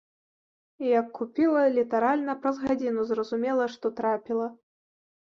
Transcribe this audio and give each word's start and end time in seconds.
Як 0.99 1.07
купіла, 1.17 1.65
літаральна 1.75 2.35
праз 2.45 2.57
гадзіну 2.67 3.01
зразумела, 3.11 3.67
што 3.75 3.91
трапіла. 4.01 4.47